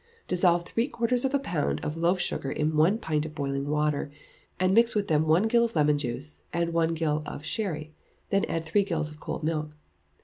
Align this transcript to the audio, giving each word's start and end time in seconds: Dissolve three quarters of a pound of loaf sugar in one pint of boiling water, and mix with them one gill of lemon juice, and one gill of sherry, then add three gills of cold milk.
Dissolve 0.27 0.65
three 0.65 0.87
quarters 0.87 1.25
of 1.25 1.33
a 1.35 1.37
pound 1.37 1.79
of 1.85 1.95
loaf 1.95 2.19
sugar 2.19 2.49
in 2.51 2.75
one 2.75 2.97
pint 2.97 3.23
of 3.23 3.35
boiling 3.35 3.67
water, 3.67 4.09
and 4.59 4.73
mix 4.73 4.95
with 4.95 5.09
them 5.09 5.27
one 5.27 5.43
gill 5.43 5.65
of 5.65 5.75
lemon 5.75 5.99
juice, 5.99 6.41
and 6.51 6.73
one 6.73 6.95
gill 6.95 7.21
of 7.27 7.45
sherry, 7.45 7.93
then 8.31 8.43
add 8.45 8.65
three 8.65 8.83
gills 8.83 9.11
of 9.11 9.19
cold 9.19 9.43
milk. 9.43 9.75